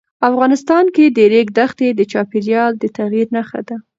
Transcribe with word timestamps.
افغانستان 0.29 0.85
کې 0.95 1.05
د 1.15 1.19
ریګ 1.31 1.47
دښتې 1.57 1.87
د 1.93 2.01
چاپېریال 2.11 2.71
د 2.77 2.83
تغیر 2.97 3.27
نښه 3.35 3.61
ده. 3.67 3.77